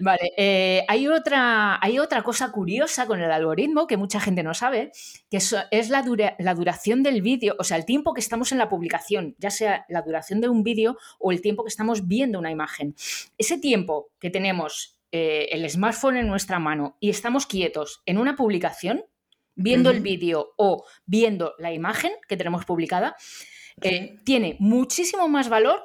[0.00, 4.54] Vale, eh, hay, otra, hay otra cosa curiosa con el algoritmo que mucha gente no
[4.54, 4.92] sabe,
[5.30, 6.04] que es, la,
[6.38, 9.84] la duración del vídeo, o sea, el tiempo que estamos en la publicación, ya sea
[9.88, 12.94] la duración de un vídeo o el tiempo que estamos viendo una imagen.
[13.38, 18.36] Ese tiempo que tenemos eh, el smartphone en nuestra mano y estamos quietos en una
[18.36, 19.04] publicación,
[19.54, 23.16] viendo el vídeo o viendo la imagen que tenemos publicada,
[23.82, 25.82] eh, tiene muchísimo más valor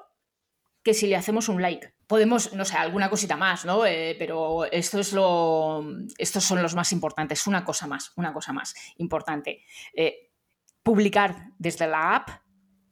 [0.83, 1.93] que si le hacemos un like.
[2.07, 3.85] Podemos, no sé, alguna cosita más, ¿no?
[3.85, 5.83] Eh, pero esto es lo,
[6.19, 7.47] estos son los más importantes.
[7.47, 9.63] Una cosa más, una cosa más importante.
[10.83, 12.29] publicar desde la app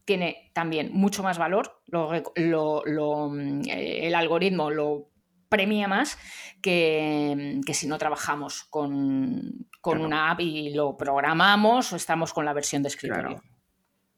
[0.06, 1.82] tiene también mucho más valor.
[1.92, 5.13] Mm, el algoritmo lo
[5.54, 6.18] premia más
[6.64, 12.82] que, si no trabajamos con, una app y lo programamos o estamos con la versión
[12.82, 13.44] de escritorio.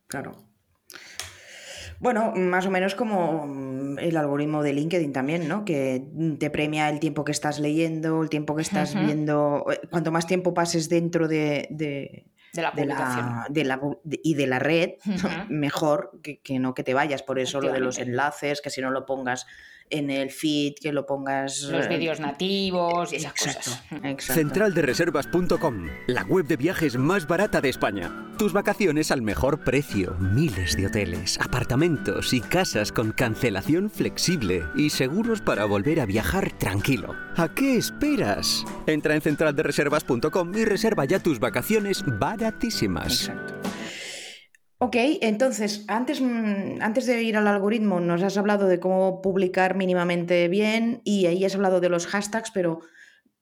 [0.08, 0.38] Claro.
[2.00, 5.66] Bueno, más o menos como el algoritmo de LinkedIn también, ¿no?
[5.66, 6.08] Que
[6.40, 9.66] te premia el tiempo que estás leyendo, el tiempo que estás viendo.
[9.72, 12.28] Eh, cuanto más tiempo pases dentro de, de,
[12.62, 13.46] la publicación.
[14.24, 14.92] y de la red,
[15.50, 17.24] mejor que, que, no que te vayas.
[17.24, 19.46] Por eso lo de los enlaces, que si no lo pongas
[19.90, 21.62] en el feed, que lo pongas...
[21.64, 23.84] Los eh, vídeos nativos y esas cosas.
[24.20, 28.12] Centraldereservas.com, la web de viajes más barata de España.
[28.38, 30.16] Tus vacaciones al mejor precio.
[30.20, 36.52] Miles de hoteles, apartamentos y casas con cancelación flexible y seguros para volver a viajar
[36.58, 37.16] tranquilo.
[37.38, 38.66] ¿A qué esperas?
[38.88, 42.04] Entra en centraldereservas.com y reserva ya tus vacaciones
[42.46, 43.28] baratísimas.
[43.28, 43.54] Exacto.
[44.78, 49.76] Ok, entonces, antes, mm, antes de ir al algoritmo, nos has hablado de cómo publicar
[49.76, 52.82] mínimamente bien y ahí has hablado de los hashtags, pero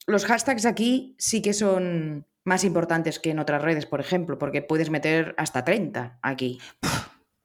[0.05, 4.61] los hashtags aquí sí que son más importantes que en otras redes, por ejemplo, porque
[4.61, 6.59] puedes meter hasta 30 aquí.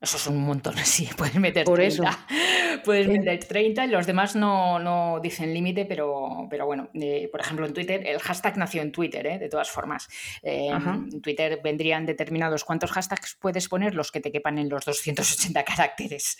[0.00, 2.08] Eso es un montón, sí, puedes meter Por 30.
[2.08, 2.18] eso.
[2.84, 7.40] Puedes meter 30 y los demás no, no dicen límite, pero, pero bueno, eh, por
[7.40, 9.38] ejemplo en Twitter, el hashtag nació en Twitter, ¿eh?
[9.38, 10.08] de todas formas.
[10.42, 10.94] Eh, Ajá.
[10.94, 15.64] en Twitter vendrían determinados cuántos hashtags puedes poner, los que te quepan en los 280
[15.64, 16.37] caracteres.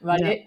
[0.00, 0.42] ¿Vale?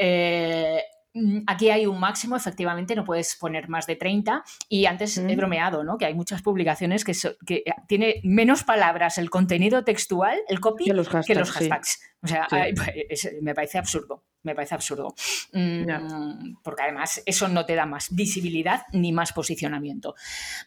[1.20, 4.44] Mm, Aquí hay un máximo, efectivamente, no puedes poner más de 30.
[4.70, 5.38] Y antes he Mm.
[5.38, 5.98] bromeado, ¿no?
[5.98, 10.86] Que hay muchas publicaciones que, so- que tiene menos palabras el contenido textual, el copy,
[10.86, 12.00] Que los que los hashtags, sí.
[12.24, 12.56] O sea, Sí.
[12.76, 14.24] pues, es- me parece absurdo.
[14.44, 15.14] Me parece absurdo.
[15.54, 16.56] Mm.
[16.64, 20.16] Porque además eso no te da más visibilidad ni más posicionamiento.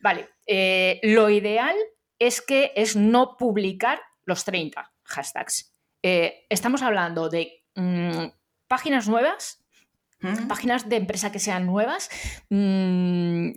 [0.01, 1.77] Vale, eh, lo ideal
[2.19, 5.75] es que es no publicar los 30 hashtags.
[6.03, 8.27] Eh, estamos hablando de mm,
[8.69, 9.65] páginas nuevas,
[10.23, 10.49] Mm.
[10.49, 12.11] páginas de empresa que sean nuevas.
[12.49, 13.51] mm,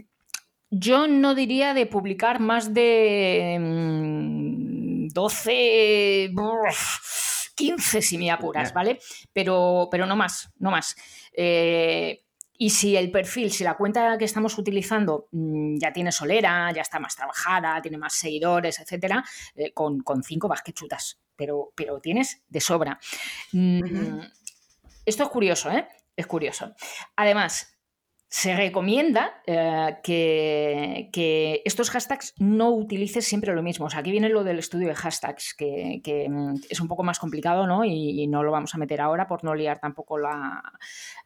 [0.76, 8.74] yo no diría de publicar más de mm, 12, bruf, 15 si me apuras.
[8.74, 9.00] ¿vale?
[9.32, 10.96] Pero, pero no más, no más.
[11.34, 12.24] Eh,
[12.58, 16.82] y si el perfil, si la cuenta que estamos utilizando mm, ya tiene solera, ya
[16.82, 19.24] está más trabajada, tiene más seguidores, etcétera,
[19.56, 23.00] eh, con, con cinco vas que chutas, pero, pero tienes de sobra.
[23.52, 24.22] Mm.
[25.06, 25.88] Esto es curioso, ¿eh?
[26.16, 26.74] Es curioso.
[27.16, 27.73] Además,
[28.34, 33.86] se recomienda eh, que, que estos hashtags no utilices siempre lo mismo.
[33.86, 37.04] O sea, aquí viene lo del estudio de hashtags, que, que, mm, es un poco
[37.04, 37.86] más complicado, ¿no?
[37.86, 40.64] Y, y no lo vamos a meter ahora por no liar tampoco la,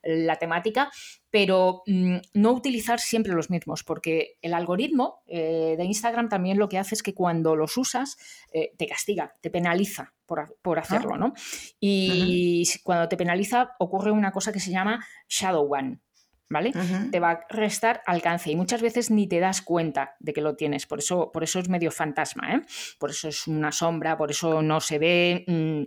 [0.04, 0.91] la temática.
[1.30, 6.67] Pero mm, no utilizar siempre los mismos, porque el algoritmo eh, de Instagram también lo
[6.67, 8.17] que hace es que cuando los usas
[8.52, 11.34] eh, te castiga, te penaliza por, por hacerlo, ¿no?
[11.80, 16.02] Y cuando te penaliza ocurre una cosa que se llama shadow ban,
[16.50, 16.72] ¿vale?
[17.12, 20.56] Te va a restar alcance y muchas veces ni te das cuenta de que lo
[20.56, 20.86] tienes.
[20.86, 22.62] Por eso, por eso es medio fantasma, ¿eh?
[23.00, 25.84] Por eso es una sombra, por eso no se ve, mm,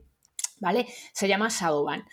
[0.60, 0.86] ¿vale?
[1.12, 2.04] Se llama Shadowban.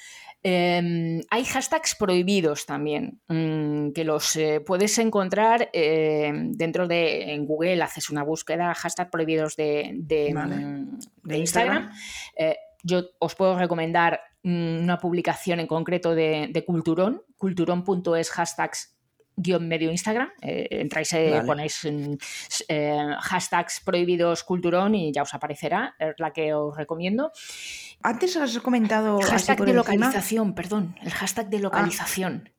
[0.43, 7.45] Eh, hay hashtags prohibidos también, mm, que los eh, puedes encontrar eh, dentro de en
[7.45, 10.55] Google, haces una búsqueda, hashtag prohibidos de, de, Vale.
[10.55, 11.89] mm, de De Instagram.
[11.91, 12.55] Instagram.
[12.87, 18.93] Yo os puedo recomendar mm, una publicación en concreto de, de Culturón, culturón.es hashtags
[19.39, 21.45] guion medio Instagram, eh, entráis, eh, Vale.
[21.45, 22.13] ponéis mm,
[22.69, 27.31] eh, hashtags prohibidos culturón y ya os aparecerá, es la que os recomiendo.
[28.01, 32.49] Antes has comentado así Hashtag de encima- localización, perdón, el hashtag de localización.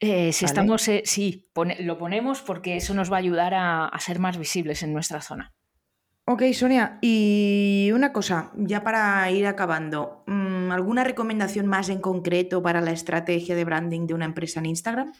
[0.00, 0.50] Eh, si Vale.
[0.50, 4.18] estamos, eh, sí, pone- lo ponemos porque eso nos va a ayudar a, a ser
[4.18, 5.54] más visibles en nuestra zona.
[6.26, 12.62] Ok, Sonia, y una cosa, ya para ir acabando, mm, ¿alguna recomendación más en concreto
[12.62, 15.12] para la estrategia de branding de una empresa en Instagram?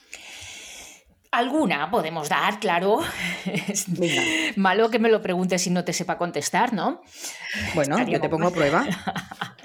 [1.32, 3.00] Alguna podemos dar, claro.
[3.44, 3.86] Es
[4.56, 7.02] malo que me lo preguntes y no te sepa contestar, ¿no?
[7.74, 8.84] Bueno, Estaría yo te pongo a prueba.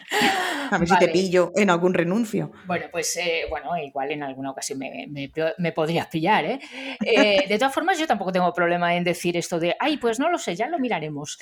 [0.72, 2.52] A ver si te pillo en algún renuncio.
[2.66, 6.60] Bueno, pues eh, bueno, igual en alguna ocasión me, me- me podrías pillar, ¿eh?
[7.06, 10.30] Eh, De todas formas, yo tampoco tengo problema en decir esto de, ay, pues no
[10.30, 11.38] lo sé, ya lo miraremos.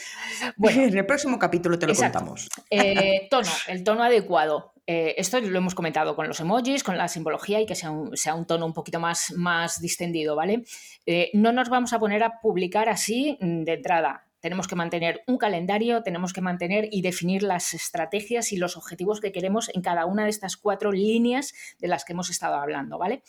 [0.55, 2.19] Bueno, en el próximo capítulo te lo Exacto.
[2.19, 2.49] contamos.
[2.69, 4.73] Eh, tono, el tono adecuado.
[4.85, 8.17] Eh, esto lo hemos comentado con los emojis, con la simbología y que sea un,
[8.17, 10.63] sea un tono un poquito más, más distendido, ¿vale?
[11.05, 14.25] Eh, no nos vamos a poner a publicar así mm, de entrada.
[14.43, 19.21] Tenemos que mantener un calendario, tenemos que mantener y definir las estrategias y los objetivos
[19.21, 22.97] que queremos en cada una de estas cuatro líneas de las que hemos estado hablando,
[22.97, 23.23] ¿vale?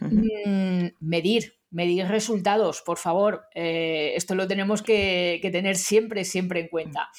[0.00, 3.44] Mm, medir, medir resultados, por favor.
[3.54, 7.10] Eh, esto lo tenemos que, que tener siempre, siempre en cuenta.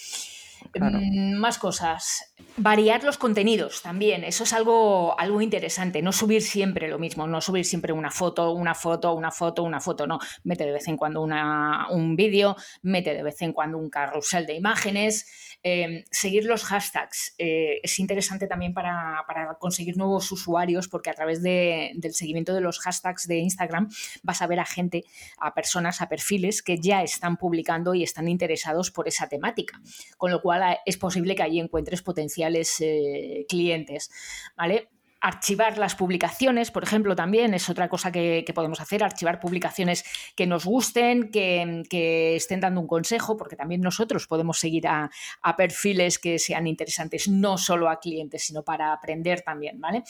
[0.79, 2.33] Mm, Más cosas.
[2.57, 4.23] Variar los contenidos también.
[4.23, 6.01] Eso es algo, algo interesante.
[6.01, 7.25] No subir siempre lo mismo.
[7.27, 10.05] No subir siempre una foto, una foto, una foto, una foto.
[10.07, 10.19] No.
[10.43, 14.45] Mete de vez en cuando una- un vídeo, mete de vez en cuando un carrusel
[14.45, 15.57] de imágenes.
[15.63, 17.35] Eh, seguir los hashtags.
[17.37, 22.53] Eh, es interesante también para, para conseguir nuevos usuarios porque a través de- del seguimiento
[22.53, 23.89] de los hashtags de Instagram
[24.23, 25.03] vas a ver a gente,
[25.37, 29.79] a personas, a perfiles que ya están publicando y están interesados por esa temática
[30.17, 30.50] con lo cual
[30.85, 34.11] es posible que ahí encuentres potenciales eh, clientes,
[34.55, 34.89] ¿vale?
[35.21, 40.03] Archivar las publicaciones, por ejemplo, también es otra cosa que, que podemos hacer, archivar publicaciones
[40.35, 45.09] que nos gusten, que, que estén dando un consejo, porque también nosotros podemos seguir a,
[45.41, 50.03] a perfiles que sean interesantes, no solo a clientes, sino para aprender también, ¿vale?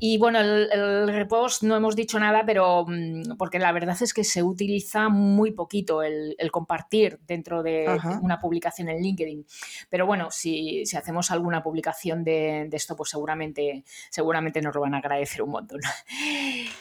[0.00, 4.12] Y bueno, el, el repost no hemos dicho nada, pero mm, porque la verdad es
[4.12, 8.18] que se utiliza muy poquito el, el compartir dentro de Ajá.
[8.22, 9.46] una publicación en LinkedIn.
[9.88, 14.80] Pero bueno, si, si hacemos alguna publicación de, de esto, pues seguramente, seguramente nos lo
[14.80, 15.80] van a agradecer un montón.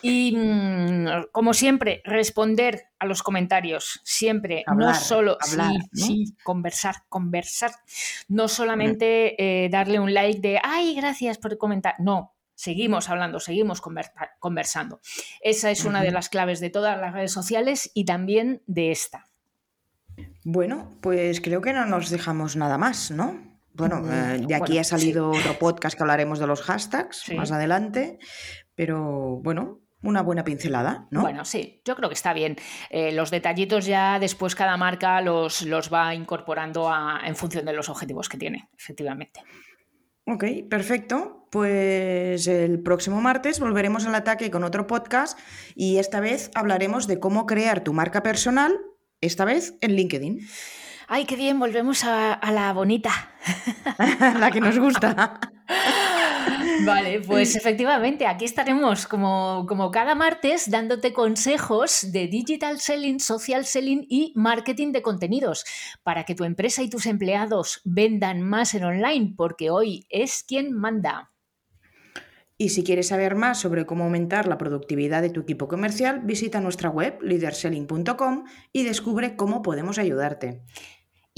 [0.01, 7.72] Y mm, como siempre, responder a los comentarios, siempre, no solo hablar, sí, conversar, conversar,
[8.28, 13.82] no solamente eh, darle un like de, ay, gracias por comentar, no, seguimos hablando, seguimos
[14.39, 14.99] conversando.
[15.41, 19.28] Esa es una de las claves de todas las redes sociales y también de esta.
[20.43, 23.47] Bueno, pues creo que no nos dejamos nada más, ¿no?
[23.78, 28.17] Bueno, eh, de aquí ha salido otro podcast que hablaremos de los hashtags más adelante,
[28.73, 31.21] pero bueno, una buena pincelada, ¿no?
[31.21, 32.55] Bueno, sí, yo creo que está bien.
[32.89, 36.91] Eh, los detallitos ya después cada marca los, los va incorporando
[37.23, 39.41] en función de los objetivos que tiene, efectivamente.
[40.25, 41.47] Ok, perfecto.
[41.51, 45.39] Pues el próximo martes volveremos al ataque con otro podcast
[45.75, 48.75] y esta vez hablaremos de cómo crear tu marca personal,
[49.21, 50.39] esta vez en LinkedIn.
[51.10, 53.12] Ay, qué bien, volvemos a, la bonita.
[54.39, 55.39] la que nos gusta.
[56.86, 63.66] Vale, pues efectivamente, aquí estaremos como, como, cada martes dándote consejos de digital selling, social
[63.66, 65.64] selling y marketing de contenidos
[66.03, 70.74] para que tu empresa y tus empleados vendan más en online, porque hoy es quien
[70.74, 71.32] manda.
[72.60, 76.60] Y si quieres saber más sobre cómo aumentar la productividad de tu equipo comercial, visita
[76.60, 80.64] nuestra web leaderselling.com y descubre cómo podemos ayudarte.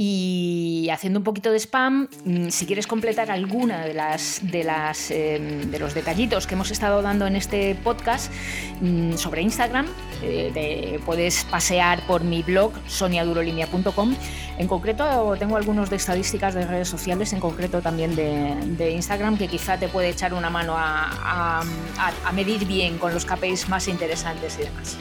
[0.02, 5.12] Y haciendo un poquito de spam, mm, si quieres completar alguna de las de las
[5.12, 8.32] em, los detallitos que hemos estado dando en este podcast
[8.80, 9.88] mm, sobre Instagram,
[10.24, 14.16] eh, puedes pasear por mi blog soniadurolimia.com.
[14.58, 19.50] En concreto tengo algunos de estadísticas de redes sociales, en concreto también de, Instagram, que
[19.50, 24.58] quizá te puede echar una mano a, a medir bien con los KPIs más interesantes
[24.60, 24.98] y demás.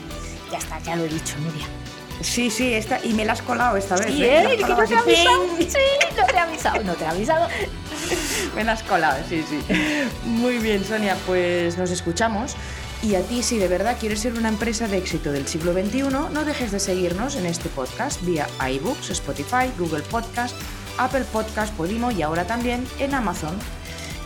[0.50, 1.87] Ya está, ya lo he dicho, Nuria.
[2.20, 4.06] Sí, sí, esta, y me la has colado esta vez.
[4.06, 4.56] Sí, ¿eh?
[4.56, 5.46] que no te he avisado.
[5.58, 5.78] Sí,
[6.16, 7.48] no te he avisado, no te he avisado.
[8.54, 9.60] me la has colado, sí, sí.
[10.24, 12.56] Muy bien, Sonia, pues nos escuchamos.
[13.02, 16.02] Y a ti, si de verdad quieres ser una empresa de éxito del siglo XXI,
[16.02, 20.56] no dejes de seguirnos en este podcast vía iBooks, Spotify, Google Podcast,
[20.98, 23.56] Apple Podcast, Podimo y ahora también en Amazon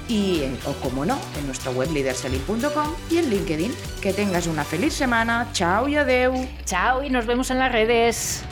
[0.08, 3.72] y, o como no, en nuestra web leaderselling.com y en LinkedIn.
[4.00, 5.48] Que tengas una feliz semana.
[5.52, 6.34] Chao y adeu.
[6.64, 8.44] Chao y nos vemos en las redes.